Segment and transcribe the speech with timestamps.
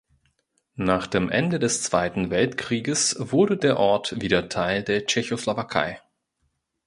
[0.77, 6.01] Nach dem Ende des Zweiten Weltkrieges wurde der Ort wieder Teil der Tschechoslowakei.